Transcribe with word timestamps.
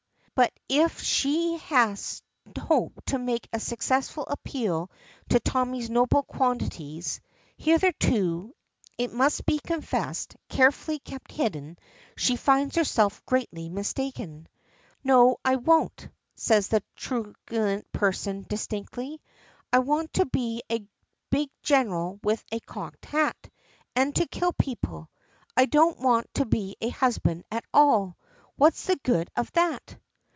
But 0.33 0.53
if 0.67 0.99
she 1.01 1.57
has 1.59 2.23
hoped 2.59 3.07
to 3.09 3.19
make 3.19 3.47
a 3.53 3.59
successful 3.59 4.25
appeal 4.27 4.89
to 5.29 5.39
Tommy's 5.39 5.87
noble 5.87 6.23
qualities 6.23 7.21
(hitherto, 7.57 8.55
it 8.97 9.13
must 9.13 9.45
be 9.45 9.59
confessed, 9.59 10.35
carefully 10.49 10.97
kept 10.97 11.31
hidden), 11.31 11.77
she 12.17 12.37
finds 12.37 12.75
herself 12.75 13.23
greatly 13.27 13.69
mistaken. 13.69 14.47
"No, 15.03 15.37
I 15.45 15.57
won't," 15.57 16.09
says 16.35 16.69
that 16.69 16.85
truculent 16.95 17.91
person 17.91 18.43
distinctly. 18.49 19.21
"I 19.71 19.77
want 19.77 20.11
to 20.13 20.25
be 20.25 20.63
a 20.71 20.87
big 21.29 21.51
general 21.61 22.19
with 22.23 22.43
a 22.51 22.61
cocked 22.61 23.05
hat, 23.05 23.51
and 23.95 24.15
to 24.15 24.25
kill 24.25 24.53
people. 24.53 25.11
I 25.55 25.67
don't 25.67 25.99
want 25.99 26.33
to 26.33 26.45
be 26.45 26.77
a 26.81 26.89
husband 26.89 27.43
at 27.51 27.65
all. 27.71 28.17
What's 28.55 28.85
the 28.87 28.97
good 29.03 29.29
of 29.35 29.51
that?" 29.51 29.97